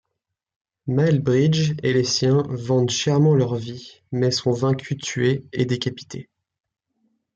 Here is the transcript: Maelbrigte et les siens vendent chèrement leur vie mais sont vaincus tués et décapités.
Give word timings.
Maelbrigte 0.87 1.79
et 1.83 1.93
les 1.93 2.03
siens 2.03 2.41
vendent 2.49 2.89
chèrement 2.89 3.35
leur 3.35 3.53
vie 3.53 4.01
mais 4.11 4.31
sont 4.31 4.49
vaincus 4.51 4.97
tués 4.97 5.45
et 5.53 5.65
décapités. 5.65 6.27